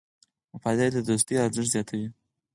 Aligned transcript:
وفاداري 0.53 0.91
د 0.95 0.99
دوستۍ 1.09 1.35
ارزښت 1.45 1.69
زیاتوي. 1.75 2.07